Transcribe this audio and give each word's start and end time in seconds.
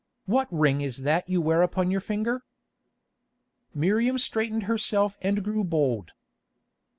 What 0.25 0.47
ring 0.51 0.81
is 0.81 1.03
that 1.03 1.29
you 1.29 1.41
wear 1.41 1.61
upon 1.61 1.91
your 1.91 2.01
finger?" 2.01 2.43
Miriam 3.75 4.17
straightened 4.17 4.63
herself 4.63 5.15
and 5.21 5.43
grew 5.43 5.63
bold. 5.63 6.13